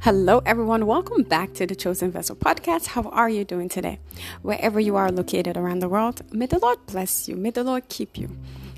[0.00, 0.86] Hello, everyone.
[0.86, 2.86] Welcome back to the Chosen Vessel podcast.
[2.86, 3.98] How are you doing today?
[4.42, 7.34] Wherever you are located around the world, may the Lord bless you.
[7.34, 8.30] May the Lord keep you.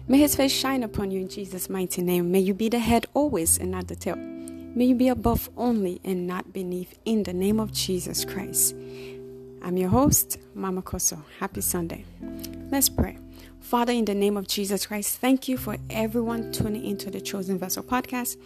[0.08, 2.32] May his face shine upon you in Jesus' mighty name.
[2.32, 4.16] May you be the head always and not the tail.
[4.16, 8.74] May you be above only and not beneath in the name of Jesus Christ.
[9.62, 11.22] I'm your host, Mama Kosso.
[11.38, 12.06] Happy Sunday.
[12.70, 13.18] Let's pray.
[13.60, 17.58] Father, in the name of Jesus Christ, thank you for everyone tuning into the Chosen
[17.58, 18.38] Vessel podcast.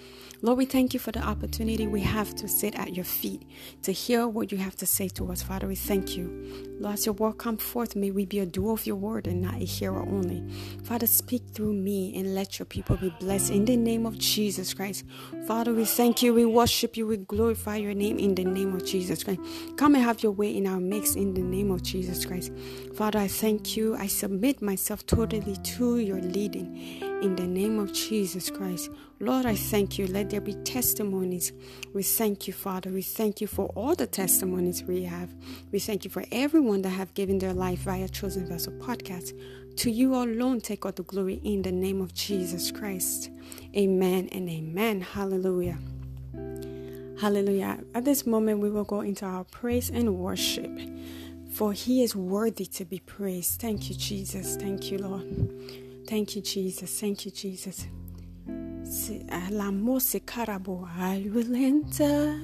[0.42, 3.42] Lord, we thank you for the opportunity we have to sit at your feet,
[3.82, 5.42] to hear what you have to say to us.
[5.42, 6.73] Father, we thank you.
[6.78, 9.54] Lord, your word come forth, may we be a doer of your word and not
[9.54, 10.44] a hearer only.
[10.82, 14.74] Father, speak through me and let your people be blessed in the name of Jesus
[14.74, 15.04] Christ.
[15.46, 18.84] Father, we thank you, we worship you, we glorify your name in the name of
[18.84, 19.40] Jesus Christ.
[19.76, 22.52] Come and have your way in our mix in the name of Jesus Christ.
[22.94, 23.94] Father, I thank you.
[23.96, 26.76] I submit myself totally to your leading
[27.22, 28.90] in the name of Jesus Christ.
[29.20, 30.06] Lord, I thank you.
[30.06, 31.52] Let there be testimonies.
[31.94, 32.90] We thank you, Father.
[32.90, 35.34] We thank you for all the testimonies we have.
[35.72, 36.24] We thank you for
[36.74, 39.32] everyone that have given their life via Chosen Vessel podcast.
[39.76, 43.30] To you alone take all the glory in the name of Jesus Christ.
[43.76, 45.00] Amen and amen.
[45.00, 45.78] Hallelujah.
[47.20, 47.78] Hallelujah.
[47.94, 50.68] At this moment, we will go into our praise and worship,
[51.52, 53.60] for He is worthy to be praised.
[53.60, 54.56] Thank you, Jesus.
[54.56, 56.08] Thank you, Lord.
[56.08, 56.98] Thank you, Jesus.
[56.98, 57.86] Thank you, Jesus.
[59.28, 59.48] I
[61.32, 62.36] will enter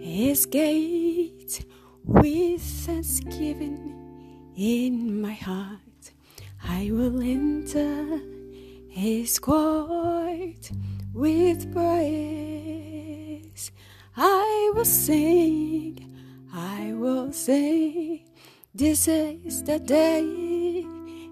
[0.00, 1.64] his gate
[2.04, 3.94] with thanksgiving
[4.56, 5.78] in my heart.
[6.62, 8.20] I will enter
[8.88, 10.70] his court
[11.12, 13.70] with praise.
[14.16, 16.16] I will sing,
[16.52, 18.24] I will say,
[18.74, 20.84] This is the day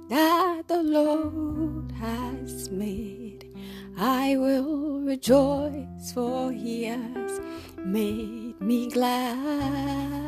[0.08, 3.52] that the Lord has made.
[3.98, 7.40] I will rejoice, for he has
[7.78, 10.25] made me glad.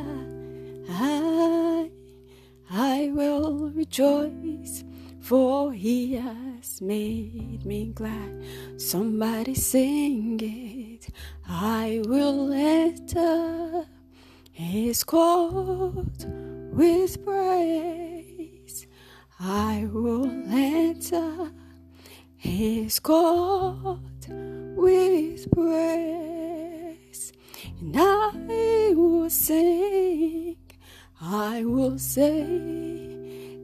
[0.89, 1.91] I,
[2.71, 4.85] I will rejoice,
[5.21, 8.43] for he has made me glad.
[8.77, 11.09] Somebody sing it.
[11.47, 13.87] I will enter
[14.53, 16.27] his court
[16.73, 18.87] with praise.
[19.41, 21.53] I will enter
[22.37, 27.33] his court with praise,
[27.81, 29.98] and I will sing,
[31.21, 32.45] I will say,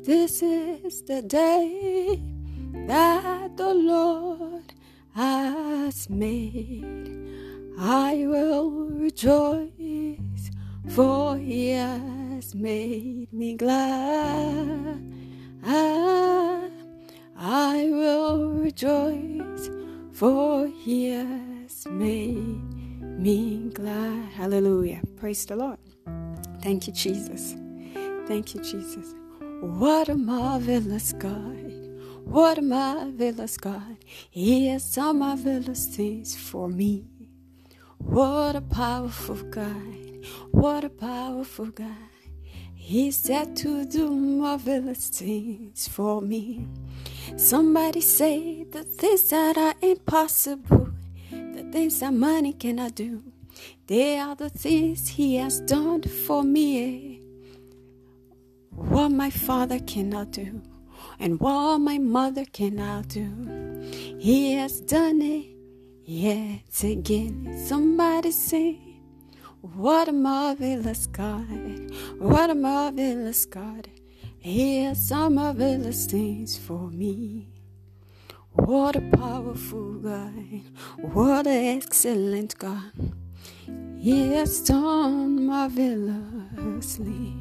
[0.03, 2.21] This is the day
[2.89, 4.73] that the Lord
[5.15, 6.85] has made.
[7.79, 10.51] I will rejoice,
[10.89, 15.03] for he has made me glad.
[15.65, 16.71] I,
[17.37, 19.71] I will rejoice,
[20.13, 22.63] for he has made
[23.03, 24.33] me glad.
[24.33, 25.03] Hallelujah.
[25.17, 25.84] Praise the Lord.
[26.65, 27.57] Thank you, Jesus.
[28.27, 29.15] Thank you, Jesus.
[29.61, 31.71] What a marvelous God.
[32.25, 33.99] What a marvelous God.
[34.31, 37.05] He has marvelous things for me.
[37.99, 40.25] What a powerful God.
[40.53, 42.09] What a powerful God.
[42.75, 46.67] He's set to do marvelous things for me.
[47.37, 50.89] Somebody say the things that are impossible,
[51.31, 53.23] the things that money cannot do,
[53.87, 57.21] they are the things He has done for me.
[58.71, 60.63] What my father cannot do,
[61.19, 63.27] and what my mother cannot do,
[64.19, 65.47] He has done it
[66.05, 67.57] yet again.
[67.67, 68.81] Somebody say,
[69.73, 71.47] what a marvelous God.
[72.19, 73.89] What a marvelous God.
[74.39, 77.49] He has some marvelous things for me.
[78.53, 80.61] What a powerful God.
[80.99, 82.93] What an excellent God.
[83.99, 87.35] He has done marvelously.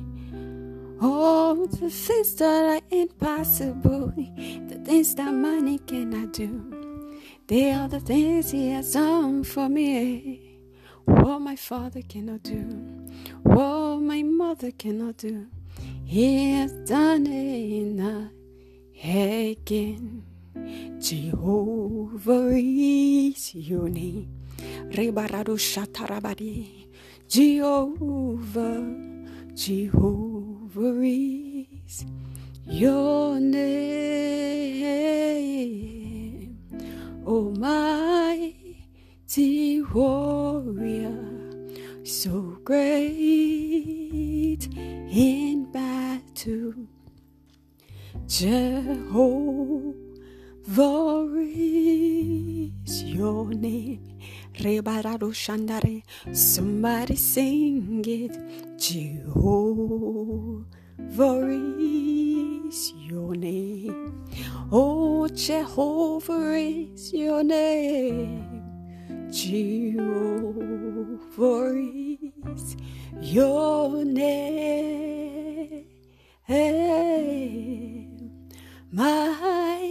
[1.01, 7.99] Oh, the things that are impossible, the things that money cannot do, they are the
[7.99, 10.59] things He has done for me.
[11.05, 12.63] What my father cannot do,
[13.43, 15.47] what my mother cannot do,
[16.05, 17.83] He has done it
[19.03, 20.23] again.
[20.99, 24.42] Jehovah is your name.
[24.91, 26.87] Rebarado shatarabadi.
[27.27, 28.83] Jehovah,
[29.55, 32.05] Jehovah is
[32.67, 33.63] your name.
[37.25, 38.53] Oh my
[39.33, 41.17] mighty warrior,
[42.03, 42.99] so great
[45.11, 46.73] in battle.
[48.27, 49.63] Jehovah
[51.45, 54.12] is your name.
[54.53, 56.03] Rebarado Shandare.
[56.31, 58.37] Somebody sing it.
[58.77, 60.65] Jehovah
[61.79, 64.25] is your name.
[64.71, 68.63] Oh, Jehovah is your name.
[69.31, 70.13] Jehovah
[72.55, 72.75] is
[73.21, 75.03] your name.
[78.91, 79.89] Mighty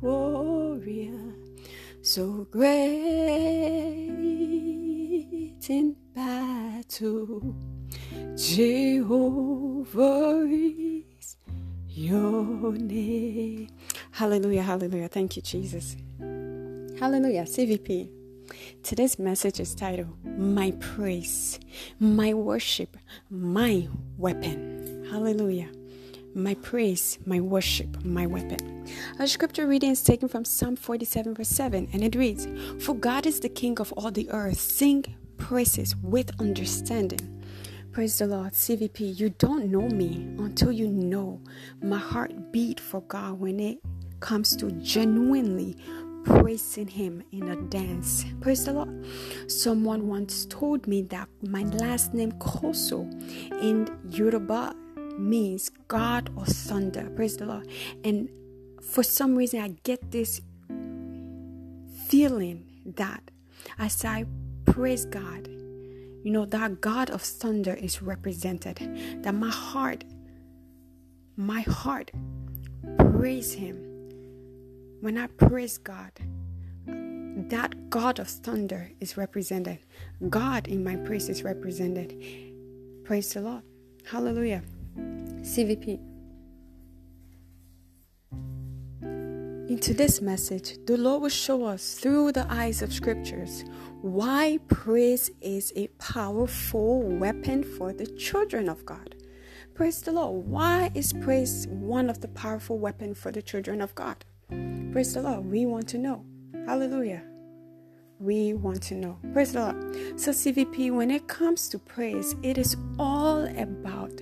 [0.00, 1.33] warrior,
[2.04, 2.68] so great
[5.70, 7.56] in battle.
[8.36, 9.56] Jehovah
[10.46, 11.36] is
[11.88, 13.68] your name.
[14.10, 15.08] Hallelujah, hallelujah.
[15.08, 15.96] Thank you, Jesus.
[16.20, 18.10] Hallelujah, CVP.
[18.82, 21.58] Today's message is titled My Praise,
[21.98, 22.98] My Worship,
[23.30, 25.06] My Weapon.
[25.10, 25.70] Hallelujah.
[26.36, 28.88] My praise, my worship, my weapon.
[29.20, 32.48] Our scripture reading is taken from Psalm 47, verse 7, and it reads
[32.84, 34.58] For God is the King of all the earth.
[34.58, 35.04] Sing
[35.36, 37.44] praises with understanding.
[37.92, 38.52] Praise the Lord.
[38.52, 41.40] CVP, you don't know me until you know
[41.80, 43.78] my heart beat for God when it
[44.18, 45.76] comes to genuinely
[46.24, 48.24] praising Him in a dance.
[48.40, 49.06] Praise the Lord.
[49.46, 53.02] Someone once told me that my last name Kosso
[53.62, 54.74] in Yoruba
[55.18, 57.10] means God or thunder.
[57.10, 57.68] Praise the Lord.
[58.02, 58.28] And
[58.82, 60.40] for some reason, I get this
[62.06, 62.66] feeling
[62.96, 63.30] that
[63.78, 64.26] as I
[64.66, 68.78] praise God, you know, that God of thunder is represented.
[69.22, 70.04] That my heart,
[71.36, 72.10] my heart,
[72.98, 73.76] praise Him
[75.00, 76.12] when I praise God,
[76.86, 79.78] that God of thunder is represented.
[80.30, 82.14] God in my praise is represented.
[83.04, 83.62] Praise the Lord.
[84.06, 84.62] Hallelujah.
[85.44, 86.00] CVP.
[89.68, 93.64] In today's message, the Lord will show us through the eyes of scriptures
[94.00, 99.16] why praise is a powerful weapon for the children of God.
[99.74, 100.46] Praise the Lord.
[100.46, 104.24] Why is praise one of the powerful weapons for the children of God?
[104.92, 105.44] Praise the Lord.
[105.44, 106.24] We want to know.
[106.66, 107.22] Hallelujah.
[108.20, 109.18] We want to know.
[109.32, 110.20] Praise the Lord.
[110.20, 114.12] So, CVP, when it comes to praise, it is all about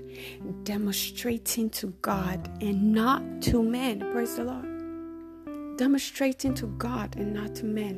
[0.65, 4.01] demonstrating to God and not to men.
[4.13, 5.77] Praise the Lord.
[5.77, 7.97] Demonstrating to God and not to men,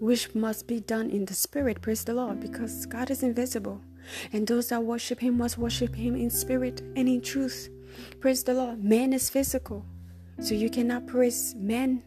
[0.00, 1.80] which must be done in the spirit.
[1.80, 3.80] Praise the Lord, because God is invisible.
[4.32, 7.68] And those that worship Him must worship Him in spirit and in truth.
[8.20, 8.84] Praise the Lord.
[8.84, 9.84] Man is physical,
[10.40, 12.02] so you cannot praise men.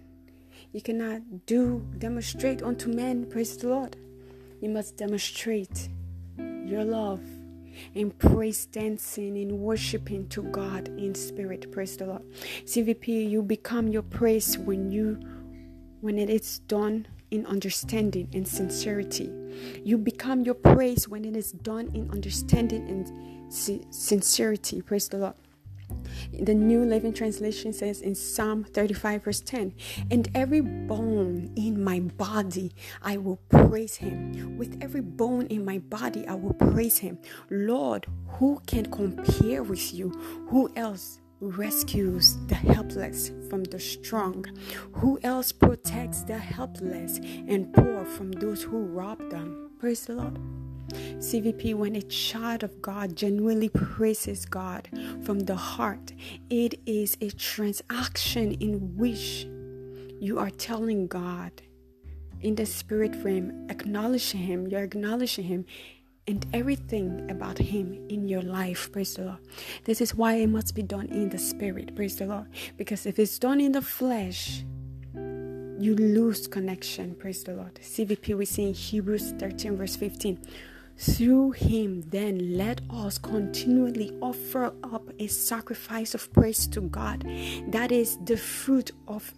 [0.73, 3.95] You cannot do, demonstrate unto men, praise the Lord.
[4.59, 5.89] You must demonstrate
[6.37, 7.21] your love
[7.93, 11.71] in praise dancing in worshiping to God in spirit.
[11.71, 12.23] Praise the Lord.
[12.65, 15.19] CVP, you become your praise when you
[16.01, 19.31] when it is done in understanding and sincerity.
[19.83, 23.53] You become your praise when it is done in understanding and
[23.93, 24.81] sincerity.
[24.81, 25.35] Praise the Lord.
[26.31, 29.73] The New Living Translation says in Psalm 35, verse 10,
[30.11, 34.57] And every bone in my body I will praise him.
[34.57, 37.19] With every bone in my body I will praise him.
[37.49, 40.09] Lord, who can compare with you?
[40.49, 41.19] Who else?
[41.43, 44.45] rescues the helpless from the strong?
[44.93, 49.71] Who else protects the helpless and poor from those who rob them?
[49.79, 50.39] Praise the Lord.
[51.19, 54.89] CVP, when a child of God genuinely praises God
[55.23, 56.13] from the heart,
[56.49, 59.45] it is a transaction in which
[60.19, 61.51] you are telling God
[62.43, 65.65] in the spirit realm, acknowledging Him, you're acknowledging Him
[66.27, 68.91] and everything about Him in your life.
[68.91, 69.39] Praise the Lord.
[69.85, 71.95] This is why it must be done in the spirit.
[71.95, 72.47] Praise the Lord.
[72.77, 74.63] Because if it's done in the flesh,
[75.15, 77.15] you lose connection.
[77.15, 77.75] Praise the Lord.
[77.75, 80.39] CVP, we see in Hebrews 13, verse 15.
[80.97, 87.25] Through him, then, let us continually offer up a sacrifice of praise to God.
[87.67, 89.33] That is the fruit of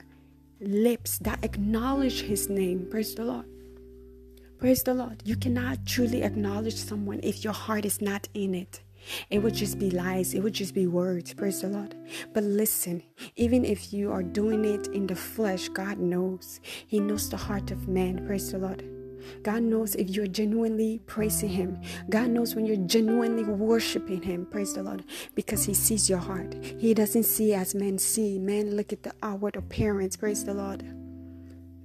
[0.60, 2.88] lips that acknowledge his name.
[2.90, 3.46] Praise the Lord.
[4.58, 5.22] Praise the Lord.
[5.26, 8.82] You cannot truly acknowledge someone if your heart is not in it.
[9.30, 11.34] It would just be lies, it would just be words.
[11.34, 11.96] Praise the Lord.
[12.34, 13.04] But listen,
[13.36, 16.60] even if you are doing it in the flesh, God knows.
[16.88, 18.26] He knows the heart of man.
[18.26, 18.95] Praise the Lord.
[19.44, 21.82] God knows if you're genuinely praising Him.
[22.10, 24.46] God knows when you're genuinely worshiping Him.
[24.46, 25.04] Praise the Lord.
[25.36, 26.56] Because He sees your heart.
[26.64, 28.40] He doesn't see as men see.
[28.40, 30.16] Men look at the outward appearance.
[30.16, 30.84] Praise the Lord.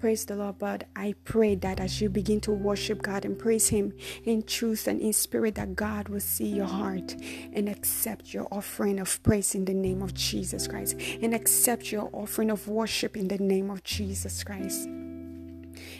[0.00, 0.58] Praise the Lord.
[0.58, 3.92] But I pray that as you begin to worship God and praise Him
[4.24, 7.14] in truth and in spirit, that God will see your heart
[7.52, 12.08] and accept your offering of praise in the name of Jesus Christ and accept your
[12.14, 14.86] offering of worship in the name of Jesus Christ.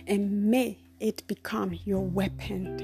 [0.06, 2.78] And may it become your weapon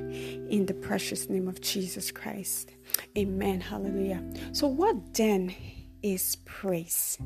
[0.50, 2.72] in the precious name of Jesus Christ.
[3.16, 3.60] Amen.
[3.60, 4.24] Hallelujah.
[4.52, 5.54] So, what then
[6.02, 7.18] is praise?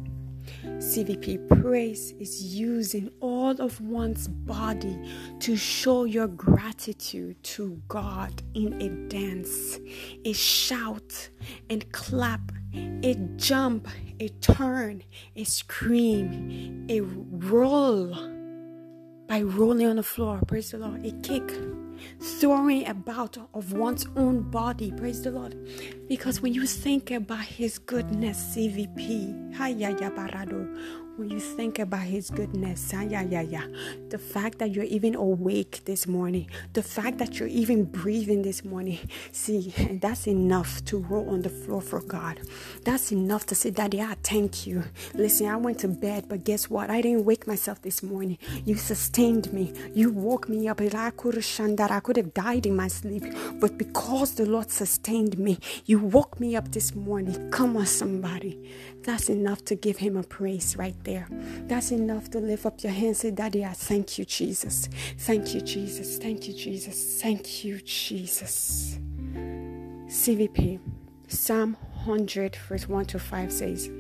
[0.65, 4.99] CVP praise is using all of one's body
[5.41, 9.79] to show your gratitude to God in a dance,
[10.25, 11.29] a shout
[11.69, 15.03] and clap, a jump, a turn,
[15.37, 18.15] a scream, a roll
[19.31, 20.41] by rolling on the floor.
[20.49, 21.07] Praise the Lord.
[21.07, 21.57] A kick
[22.21, 24.91] throwing about of one's own body.
[24.91, 25.55] Praise the Lord.
[26.09, 29.55] Because when you think about His goodness, CVP,
[31.17, 33.67] when you think about His goodness, ah, yeah, yeah, yeah,
[34.09, 38.65] the fact that you're even awake this morning, the fact that you're even breathing this
[38.65, 38.99] morning,
[39.33, 42.41] see, that's enough to roll on the floor for God.
[42.85, 44.85] That's enough to say, Daddy, I thank you.
[45.15, 46.91] Listen, I went to bed, but guess what?
[46.91, 48.39] I didn't wake myself this morning.
[48.65, 49.73] You sustained me.
[49.95, 50.81] You woke me up.
[50.81, 53.25] I could have died in my sleep,
[53.61, 57.51] but because the Lord sustained me, you woke me up this morning.
[57.51, 58.59] Come on, somebody.
[59.03, 61.27] That's enough to give Him a praise right there there.
[61.67, 64.89] That's enough to lift up your hands say, Daddy, I thank you, Jesus.
[65.19, 66.19] Thank you, Jesus.
[66.19, 67.21] Thank you, Jesus.
[67.21, 68.99] Thank you, Jesus.
[70.07, 70.81] CVP,
[71.29, 73.91] Psalm 100, verse 1 to 5 says,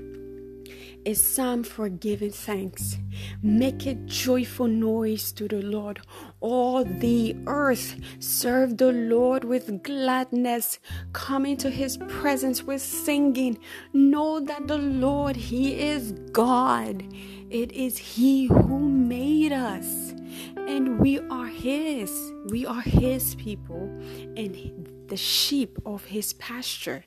[1.06, 2.98] a psalm for giving thanks.
[3.42, 6.00] Make a joyful noise to the Lord.
[6.40, 10.78] All the earth serve the Lord with gladness.
[11.12, 13.58] Come into his presence with singing.
[13.92, 17.02] Know that the Lord, he is God.
[17.50, 20.14] It is he who made us.
[20.56, 22.32] And we are his.
[22.50, 23.90] We are his people
[24.36, 27.04] and the sheep of his pasture.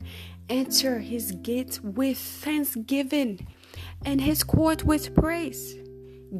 [0.50, 3.48] Enter his gates with thanksgiving
[4.06, 5.76] and his court with praise.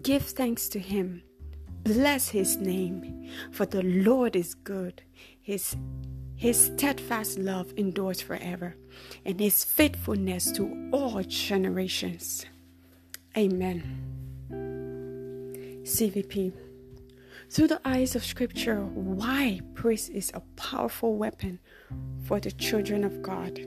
[0.02, 1.24] Give thanks to him.
[1.84, 5.04] Bless his name, for the Lord is good.
[5.42, 5.76] His
[6.36, 8.76] his steadfast love endures forever,
[9.26, 12.46] and his faithfulness to all generations.
[13.38, 13.82] Amen.
[15.84, 16.54] CVP.
[17.50, 21.60] Through the eyes of Scripture, why praise is a powerful weapon
[22.26, 23.60] for the children of God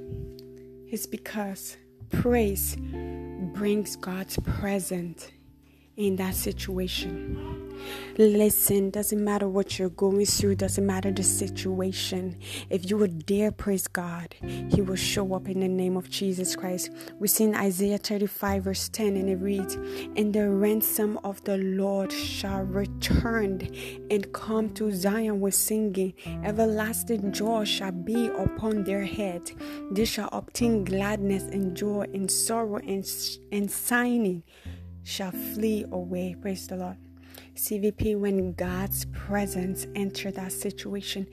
[0.91, 1.77] is because
[2.11, 2.77] praise
[3.57, 5.29] brings God's presence
[5.97, 7.66] in that situation.
[8.19, 12.39] Listen, doesn't matter what you're going through, doesn't matter the situation.
[12.71, 16.57] If you would dare praise God, He will show up in the name of Jesus
[16.57, 16.91] Christ.
[17.19, 19.75] We see in Isaiah 35, verse 10, and it reads,
[20.17, 23.69] And the ransom of the Lord shall return
[24.11, 26.15] and come to Zion with singing.
[26.45, 29.51] Everlasting joy shall be upon their head.
[29.91, 33.07] They shall obtain gladness and joy and sorrow and,
[33.53, 34.43] and sighing
[35.05, 36.37] shall flee away.
[36.41, 37.06] Praise the Lord.
[37.55, 41.27] CVP, when God's presence enter that situation,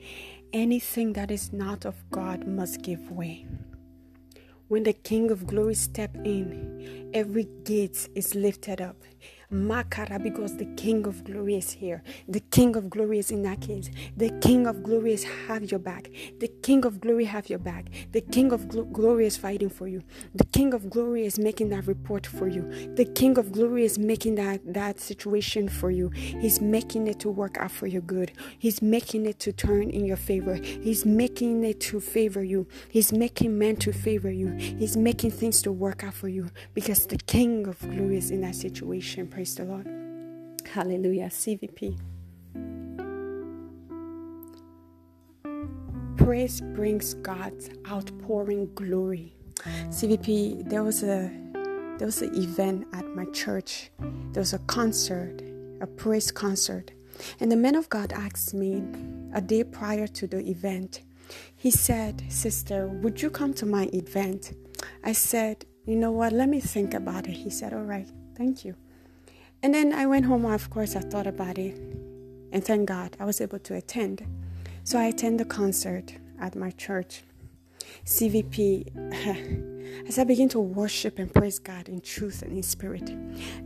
[0.52, 3.46] anything that is not of God must give way.
[4.68, 8.96] When the King of Glory step in, every gate is lifted up
[9.54, 12.02] Makara, because the King of Glory is here.
[12.28, 13.90] The King of Glory is in that case.
[14.16, 16.10] The King of Glory is have your back.
[16.40, 17.86] The King of Glory have your back.
[18.12, 20.02] The King of Glo- Glory is fighting for you.
[20.34, 22.62] The King of Glory is making that report for you.
[22.96, 26.10] The King of Glory is making that that situation for you.
[26.10, 28.32] He's making it to work out for your good.
[28.58, 30.54] He's making it to turn in your favor.
[30.54, 32.66] He's making it to favor you.
[32.88, 34.52] He's making men to favor you.
[34.56, 38.40] He's making things to work out for you because the King of Glory is in
[38.42, 39.26] that situation.
[39.28, 39.86] Praise Praise the Lord.
[40.66, 41.26] Hallelujah.
[41.26, 41.98] CVP.
[46.16, 49.36] Praise brings God's outpouring glory.
[49.90, 51.30] CVP, there was a
[51.98, 53.90] there was an event at my church.
[54.32, 55.42] There was a concert,
[55.82, 56.92] a praise concert.
[57.38, 58.82] And the man of God asked me
[59.34, 61.02] a day prior to the event.
[61.54, 64.54] He said, Sister, would you come to my event?
[65.04, 66.32] I said, You know what?
[66.32, 67.34] Let me think about it.
[67.34, 68.08] He said, All right,
[68.38, 68.74] thank you.
[69.64, 71.74] And then I went home, of course, I thought about it.
[72.52, 74.22] And thank God I was able to attend.
[74.82, 77.22] So I attend the concert at my church.
[78.04, 83.10] CVP, as I begin to worship and praise God in truth and in spirit,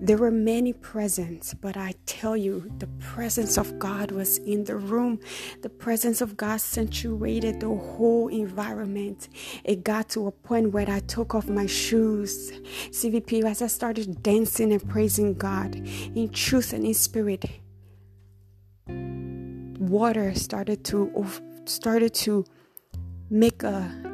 [0.00, 4.76] there were many presents, but I tell you, the presence of God was in the
[4.76, 5.18] room.
[5.62, 9.28] The presence of God sanctuated the whole environment.
[9.64, 12.52] It got to a point where I took off my shoes.
[12.90, 17.45] CVP, as I started dancing and praising God in truth and in spirit,
[19.80, 21.26] water started to
[21.64, 22.45] started to
[23.30, 24.08] make a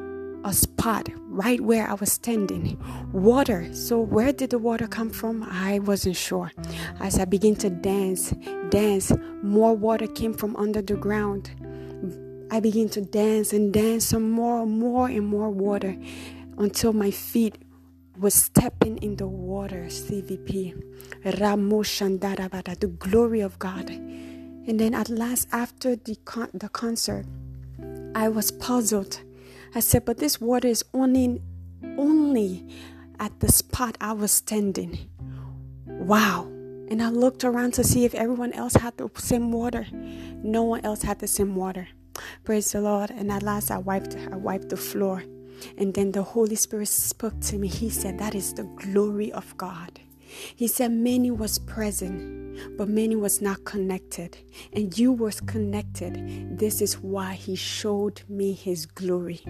[0.45, 2.79] a spot right where I was standing.
[3.13, 3.73] Water.
[3.75, 5.43] So, where did the water come from?
[5.43, 6.53] I wasn't sure.
[7.01, 8.33] As I began to dance,
[8.69, 11.51] dance, more water came from under the ground.
[12.51, 15.97] I began to dance and dance some more, more and more water
[16.59, 17.59] until my feet
[18.19, 19.87] was stepping in the water.
[19.87, 21.41] CVP.
[21.41, 23.89] Ramo Shandarabada, the glory of God.
[23.91, 27.27] And then at last, after the, con- the concert,
[28.15, 29.21] I was puzzled.
[29.75, 31.43] I said, but this water is only
[31.99, 32.66] only
[33.19, 35.11] at the spot I was standing.
[35.87, 36.47] Wow.
[36.88, 39.87] And I looked around to see if everyone else had the same water.
[39.93, 41.88] No one else had the same water.
[42.45, 43.11] Praise the Lord.
[43.11, 45.25] And at last I wiped I wiped the floor.
[45.78, 47.69] And then the Holy Spirit spoke to me.
[47.69, 50.00] He said, That is the glory of God.
[50.55, 54.38] He said many was present, but many was not connected.
[54.73, 56.59] And you was connected.
[56.59, 59.41] This is why he showed me his glory.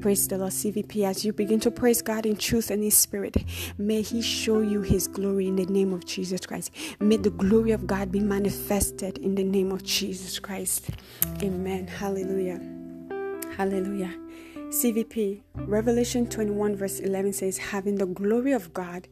[0.00, 1.04] Praise the Lord, CVP.
[1.04, 3.36] As you begin to praise God in truth and in spirit,
[3.78, 6.70] may he show you his glory in the name of Jesus Christ.
[7.00, 10.90] May the glory of God be manifested in the name of Jesus Christ.
[11.42, 11.86] Amen.
[11.86, 12.60] Hallelujah.
[13.56, 14.14] Hallelujah.
[14.68, 19.08] CVP, Revelation 21, verse 11 says, Having the glory of God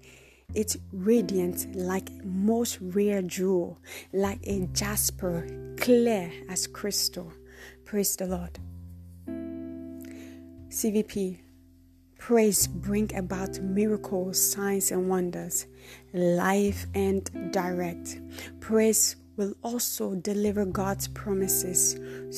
[0.55, 3.79] it's radiant like most rare jewel,
[4.13, 5.47] like a jasper,
[5.79, 7.33] clear as crystal.
[7.85, 8.59] Praise the Lord.
[10.69, 11.39] CVP,
[12.19, 15.67] praise bring about miracles, signs, and wonders,
[16.13, 18.21] life and direct.
[18.61, 21.95] Praise will also deliver God's promises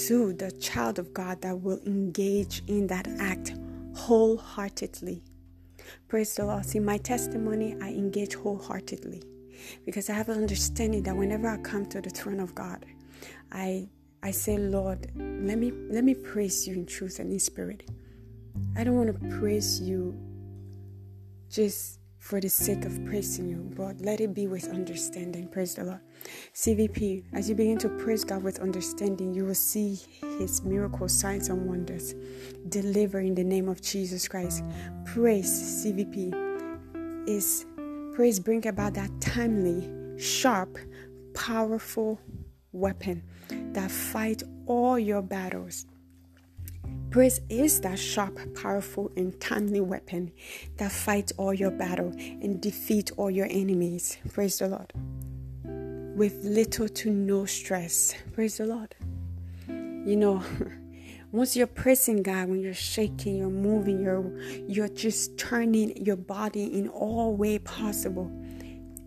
[0.06, 3.54] to the child of God that will engage in that act
[3.94, 5.22] wholeheartedly.
[6.08, 6.64] Praise the Lord.
[6.64, 9.22] See, my testimony, I engage wholeheartedly
[9.84, 12.84] because I have an understanding that whenever I come to the throne of God,
[13.52, 13.88] I
[14.22, 17.88] I say, Lord, let me let me praise you in truth and in spirit.
[18.76, 20.18] I don't want to praise you
[21.48, 25.48] just for the sake of praising you, but let it be with understanding.
[25.48, 26.00] Praise the Lord.
[26.54, 29.98] CVP, as you begin to praise God with understanding, you will see
[30.38, 32.14] His miracles, signs, and wonders
[32.68, 34.64] deliver in the name of Jesus Christ.
[35.04, 35.50] Praise,
[35.84, 37.66] CVP, is
[38.14, 40.78] praise bring about that timely, sharp,
[41.34, 42.20] powerful
[42.72, 43.22] weapon
[43.72, 45.86] that fight all your battles
[47.10, 50.32] Praise is that sharp, powerful, and timely weapon
[50.76, 54.18] that fights all your battle and defeat all your enemies.
[54.32, 54.92] Praise the Lord.
[56.16, 58.14] With little to no stress.
[58.32, 58.94] Praise the Lord.
[59.68, 60.42] You know,
[61.30, 64.32] once you're praising God, when you're shaking, you're moving, you're
[64.66, 68.32] you're just turning your body in all way possible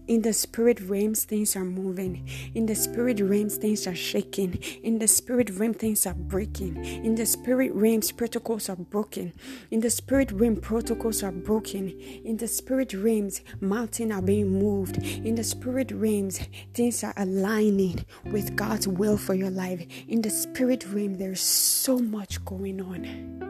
[0.09, 2.27] in the spirit realms, things are moving.
[2.55, 4.55] In the spirit realms, things are shaking.
[4.81, 6.83] In the spirit realm, things are breaking.
[6.83, 9.33] In the spirit realms, protocols are broken.
[9.69, 11.91] In the spirit realm, protocols are broken.
[12.25, 14.97] In the spirit realms, mountains are being moved.
[14.97, 16.39] In the spirit realms,
[16.73, 19.85] things are aligning with God's will for your life.
[20.07, 23.48] In the spirit realm, there's so much going on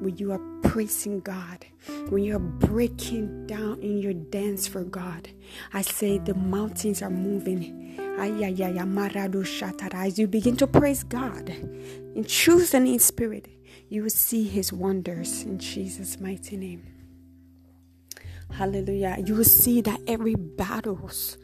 [0.00, 1.66] when you are praising God,
[2.08, 5.28] when you're breaking down in your dance for God,
[5.72, 7.98] I say the mountains are moving.
[8.18, 8.30] As
[10.18, 13.48] you begin to praise God in truth and in spirit,
[13.88, 16.82] you will see His wonders in Jesus' mighty name.
[18.52, 19.16] Hallelujah.
[19.24, 21.38] You will see that every battles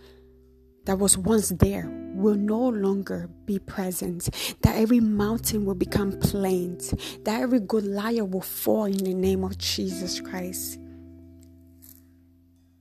[0.86, 4.30] that was once there will no longer be present,
[4.62, 6.94] that every mountain will become plains,
[7.24, 10.78] that every Goliath will fall in the name of Jesus Christ.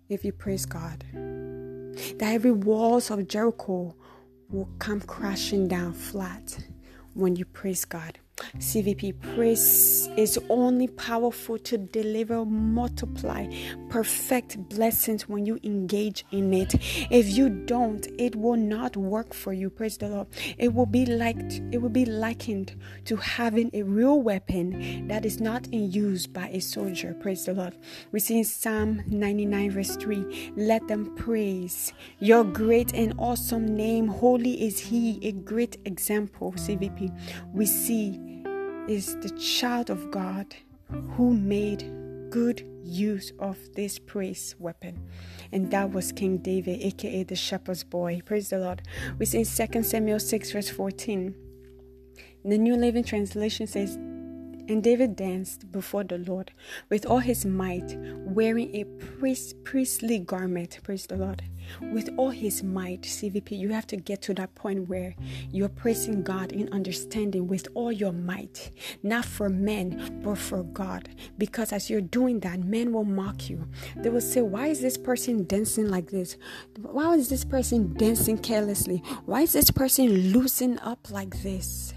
[0.08, 3.96] If you praise God, that every walls of Jericho
[4.50, 6.58] will come crashing down flat
[7.14, 8.20] when you praise God.
[8.58, 13.48] CVP praise is only powerful to deliver, multiply,
[13.90, 16.76] perfect blessings when you engage in it.
[17.12, 19.70] If you don't, it will not work for you.
[19.70, 20.28] Praise the Lord.
[20.58, 21.38] It will be like
[21.72, 26.50] it will be likened to having a real weapon that is not in use by
[26.50, 27.16] a soldier.
[27.22, 27.78] Praise the Lord.
[28.12, 30.54] We see in Psalm 99, verse 3.
[30.56, 34.08] Let them praise your great and awesome name.
[34.08, 36.54] Holy is He, a great example.
[36.54, 37.12] CVP.
[37.54, 38.20] We see
[38.88, 40.56] is the child of God
[40.90, 41.90] who made
[42.30, 45.08] good use of this praise weapon.
[45.52, 48.22] And that was King David, aka the shepherd's boy.
[48.26, 48.84] Praise the Lord.
[49.18, 51.34] We see in 2 Samuel 6, verse 14.
[52.44, 53.98] The New Living Translation says,
[54.68, 56.52] And David danced before the Lord
[56.90, 60.80] with all his might, wearing a priest, priestly garment.
[60.84, 61.44] Praise the Lord.
[61.82, 65.16] With all his might, CVP, you have to get to that point where
[65.52, 68.72] you're praising God in understanding with all your might,
[69.04, 71.10] not for men, but for God.
[71.38, 73.68] Because as you're doing that, men will mock you.
[73.96, 76.38] They will say, Why is this person dancing like this?
[76.80, 78.98] Why is this person dancing carelessly?
[79.26, 81.94] Why is this person loosened up like this?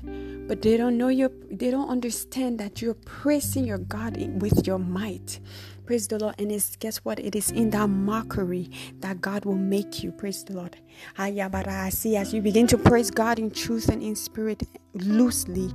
[0.48, 4.78] But they don't know you they don't understand that you're praising your god with your
[4.78, 5.40] might.
[5.86, 6.34] Praise the lord.
[6.38, 7.18] And it's guess what?
[7.18, 10.12] It is in that mockery that god will make you.
[10.12, 10.76] Praise the lord.
[11.18, 14.62] I see as you begin to praise god in truth and in spirit
[14.94, 15.70] loosely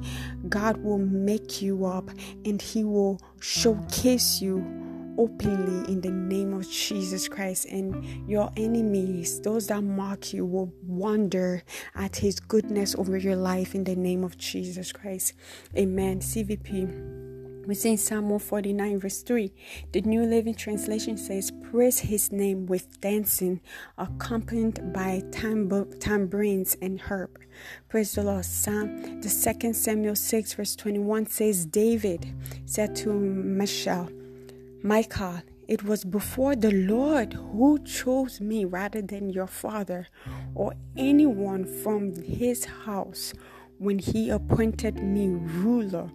[0.49, 2.09] god will make you up
[2.45, 9.39] and he will showcase you openly in the name of Jesus Christ, and your enemies,
[9.41, 11.63] those that mock you, will wonder
[11.95, 15.34] at His goodness over your life in the name of Jesus Christ.
[15.78, 16.19] Amen.
[16.19, 17.23] CVP.
[17.65, 19.54] We see in Psalm 149, verse 3,
[19.93, 23.62] the New Living Translation says, Praise his name with dancing,
[23.97, 27.39] accompanied by tambourines and harp.
[27.88, 28.43] Praise the Lord.
[28.43, 34.10] Psalm, the second Samuel 6, verse 21 says, David said to Michal,
[34.83, 40.07] Michal, it was before the Lord who chose me rather than your father
[40.55, 43.33] or anyone from his house
[43.77, 46.11] when he appointed me ruler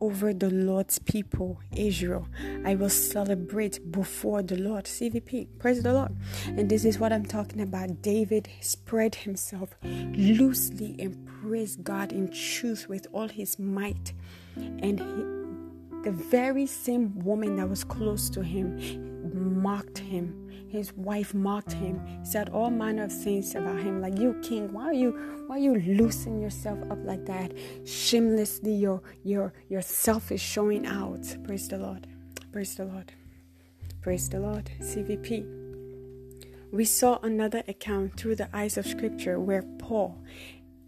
[0.00, 2.28] over the Lord's people, Israel.
[2.64, 4.84] I will celebrate before the Lord.
[4.84, 6.16] CVP, praise the Lord.
[6.46, 8.02] And this is what I'm talking about.
[8.02, 14.12] David spread himself loosely and praised God in truth with all his might.
[14.56, 15.41] And he,
[16.02, 18.78] the very same woman that was close to him
[19.34, 20.38] mocked him.
[20.68, 24.84] His wife mocked him, said all manner of things about him, like you king, why
[24.84, 27.52] are you why are you loosen yourself up like that?
[27.84, 31.36] Shamelessly your your yourself is showing out.
[31.44, 32.06] Praise the Lord.
[32.52, 33.12] Praise the Lord.
[34.00, 34.70] Praise the Lord.
[34.80, 35.46] CVP.
[36.72, 40.18] We saw another account through the eyes of scripture where Paul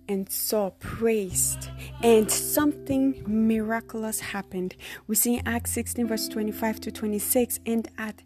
[0.08, 1.70] and Saul praised,
[2.02, 4.76] and something miraculous happened.
[5.06, 8.22] We see in Acts 16, verse 25 to 26, and at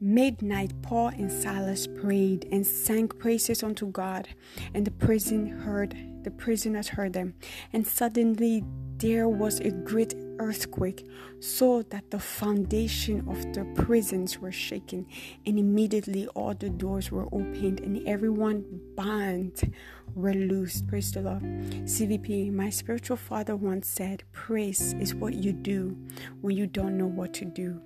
[0.00, 4.28] midnight, Paul and Silas prayed and sang praises unto God,
[4.74, 7.34] and the prison heard the prisoners heard them,
[7.72, 8.64] and suddenly
[8.98, 11.06] there was a great earthquake,
[11.40, 15.06] so that the foundation of the prisons were shaken,
[15.44, 18.64] and immediately all the doors were opened, and everyone
[18.96, 19.72] bound
[20.14, 20.86] were loosed.
[20.86, 21.42] Praise the Lord.
[21.42, 25.96] CVP, my spiritual father once said, Praise is what you do
[26.40, 27.80] when you don't know what to do.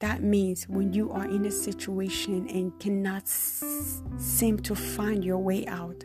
[0.00, 5.38] That means when you are in a situation and cannot s- seem to find your
[5.38, 6.04] way out,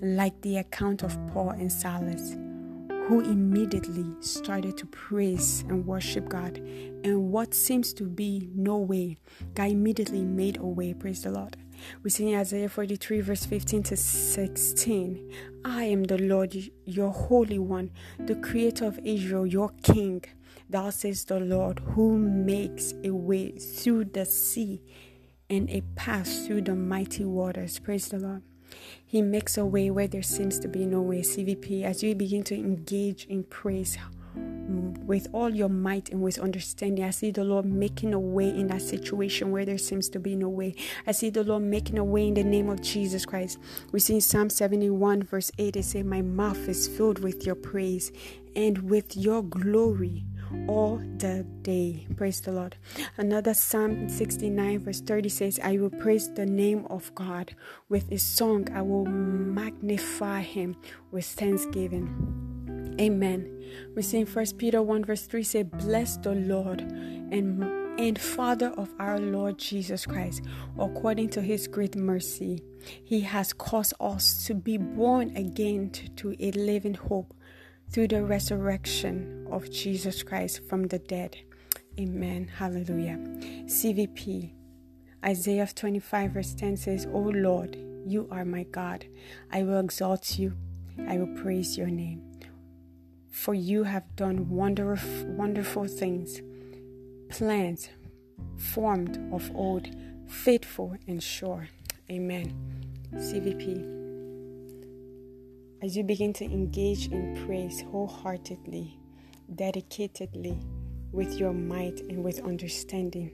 [0.00, 2.36] like the account of Paul and Silas
[3.06, 6.56] who immediately started to praise and worship God.
[6.56, 9.18] And what seems to be no way,
[9.54, 10.94] God immediately made a way.
[10.94, 11.56] Praise the Lord.
[12.02, 15.32] We see in Isaiah 43, verse 15 to 16
[15.66, 20.24] I am the Lord, your Holy One, the Creator of Israel, your King.
[20.70, 24.80] Thou says the Lord, who makes a way through the sea
[25.50, 27.78] and a path through the mighty waters.
[27.78, 28.42] Praise the Lord.
[29.06, 31.20] He makes a way where there seems to be no way.
[31.20, 33.96] CVP, as you begin to engage in praise
[35.06, 38.68] with all your might and with understanding, I see the Lord making a way in
[38.68, 40.74] that situation where there seems to be no way.
[41.06, 43.58] I see the Lord making a way in the name of Jesus Christ.
[43.92, 47.54] We see in Psalm 71, verse 8, it says, My mouth is filled with your
[47.54, 48.10] praise
[48.56, 50.24] and with your glory
[50.68, 52.06] all the day.
[52.16, 52.76] Praise the Lord.
[53.16, 57.54] Another Psalm 69, verse 30 says, I will praise the name of God
[57.88, 58.68] with a song.
[58.74, 60.76] I will magnify him
[61.10, 62.96] with thanksgiving.
[63.00, 63.64] Amen.
[63.94, 68.72] We see in 1 Peter 1, verse 3 say, Bless the Lord and and Father
[68.76, 70.42] of our Lord Jesus Christ,
[70.78, 72.60] according to his great mercy,
[73.04, 77.32] he has caused us to be born again to a living hope
[77.90, 81.36] through the resurrection of Jesus Christ from the dead.
[81.98, 82.48] Amen.
[82.48, 83.18] Hallelujah.
[83.66, 84.52] CVP
[85.24, 89.06] Isaiah 25, verse 10 says, O Lord, you are my God.
[89.50, 90.52] I will exalt you.
[91.08, 92.22] I will praise your name.
[93.30, 96.42] For you have done wonderful, wonderful things,
[97.30, 97.88] plans
[98.58, 99.88] formed of old,
[100.28, 101.68] faithful and sure.
[102.10, 102.54] Amen.
[103.14, 103.94] CVP
[105.82, 108.98] as you begin to engage in praise wholeheartedly,
[109.52, 110.62] dedicatedly,
[111.12, 113.32] with your might and with understanding.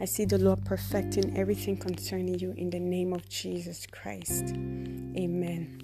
[0.00, 4.54] I see the Lord perfecting everything concerning you in the name of Jesus Christ.
[5.16, 5.81] Amen.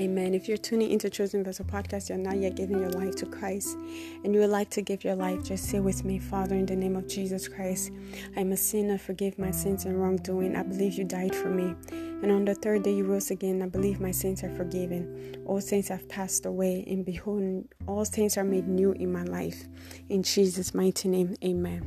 [0.00, 0.32] Amen.
[0.32, 3.76] If you're tuning into Chosen Vessel Podcast, you're not yet giving your life to Christ,
[4.24, 6.74] and you would like to give your life, just say with me, Father, in the
[6.74, 7.92] name of Jesus Christ,
[8.34, 8.96] I'm a sinner.
[8.96, 10.56] Forgive my sins and wrongdoing.
[10.56, 11.74] I believe you died for me.
[11.90, 13.60] And on the third day you rose again.
[13.60, 15.36] I believe my sins are forgiven.
[15.44, 19.64] All sins have passed away, and behold, all things are made new in my life.
[20.08, 21.84] In Jesus' mighty name, amen.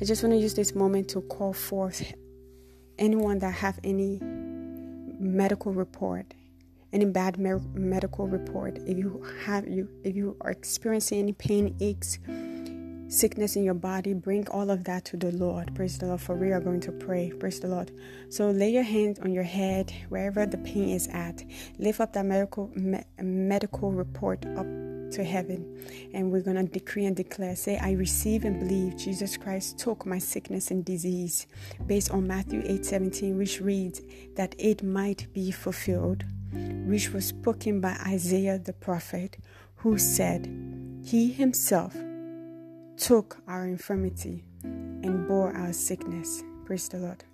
[0.00, 2.12] I just want to use this moment to call forth
[2.98, 6.26] anyone that have any medical report
[6.92, 12.18] any bad medical report if you have you if you are experiencing any pain aches
[13.12, 15.74] sickness in your body bring all of that to the lord.
[15.74, 16.20] Praise the lord.
[16.20, 17.30] For we are going to pray.
[17.30, 17.92] Praise the lord.
[18.30, 21.44] So lay your hand on your head wherever the pain is at.
[21.78, 24.66] Lift up that medical me- medical report up
[25.12, 25.86] to heaven.
[26.14, 27.54] And we're going to decree and declare.
[27.54, 31.46] Say i receive and believe jesus christ took my sickness and disease.
[31.86, 34.00] Based on matthew 8 17 which reads
[34.36, 36.24] that it might be fulfilled
[36.86, 39.38] which was spoken by Isaiah the prophet,
[39.76, 40.48] who said,
[41.04, 41.96] He himself
[42.96, 46.42] took our infirmity and bore our sickness.
[46.64, 47.24] Praise the Lord.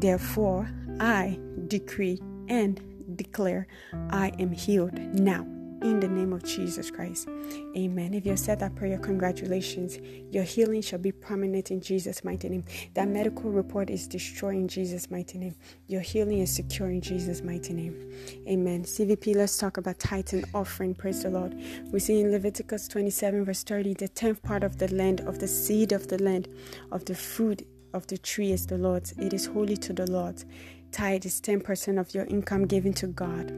[0.00, 2.80] Therefore, I decree and
[3.16, 3.66] declare
[4.10, 5.46] I am healed now
[5.82, 7.28] in the name of Jesus Christ.
[7.76, 8.14] Amen.
[8.14, 9.98] If you said that prayer, congratulations.
[10.30, 12.64] Your healing shall be permanent in Jesus' mighty name.
[12.94, 15.54] That medical report is destroyed in Jesus' mighty name.
[15.86, 18.12] Your healing is secure in Jesus' mighty name.
[18.48, 18.84] Amen.
[18.84, 20.94] CVP, let's talk about tithe and offering.
[20.94, 21.54] Praise the Lord.
[21.92, 25.48] We see in Leviticus 27, verse 30, the tenth part of the land, of the
[25.48, 26.48] seed of the land,
[26.92, 29.12] of the fruit of the tree is the Lord's.
[29.12, 30.44] It is holy to the Lord.
[30.92, 33.52] Tithe is 10% of your income given to God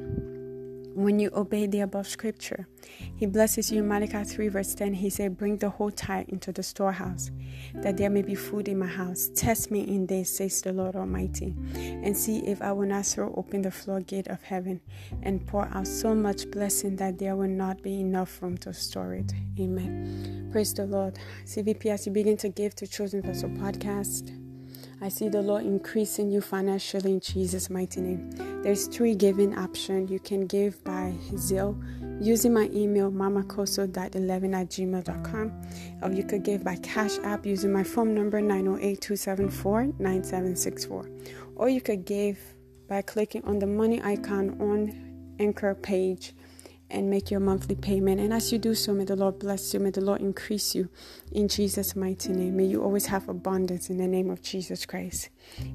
[0.95, 2.67] when you obey the above scripture.
[3.17, 4.95] He blesses you Malachi 3, verse 10.
[4.95, 7.31] He said, Bring the whole tithe into the storehouse,
[7.75, 9.31] that there may be food in my house.
[9.35, 13.33] Test me in this, says the Lord Almighty, and see if I will not throw
[13.37, 14.81] open the floodgate of heaven
[15.23, 19.15] and pour out so much blessing that there will not be enough room to store
[19.15, 19.33] it.
[19.59, 20.49] Amen.
[20.53, 21.19] Praise the Lord.
[21.45, 24.42] CVP, as you begin to give to Chosen Vessel Podcast,
[25.03, 28.31] I see the Lord increasing you financially in Jesus' mighty name.
[28.63, 30.13] There's three giving options.
[30.13, 31.77] You can give by Zelle
[32.25, 35.61] using my email mamakosso.11 at gmail.com
[36.03, 42.05] or you could give by Cash App using my phone number 908-274-9764 or you could
[42.05, 42.39] give
[42.89, 46.33] by clicking on the money icon on Anchor page
[46.93, 48.21] and make your monthly payment.
[48.21, 49.81] And as you do so, may the Lord bless you.
[49.81, 50.89] May the Lord increase you
[51.33, 52.57] in Jesus' mighty name.
[52.57, 55.31] May you always have abundance in the name of Jesus Christ.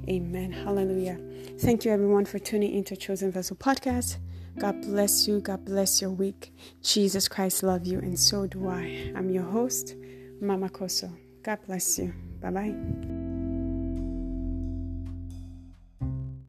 [0.08, 0.52] Amen.
[0.52, 1.20] Hallelujah.
[1.60, 4.18] Thank you, everyone, for tuning into Chosen Vessel Podcast.
[4.60, 5.40] God bless you.
[5.40, 6.54] God bless your week.
[6.82, 9.12] Jesus Christ love you, and so do I.
[9.16, 9.96] I'm your host,
[10.42, 11.12] Mama Kosso.
[11.44, 12.14] God bless you.
[12.42, 13.27] Bye bye.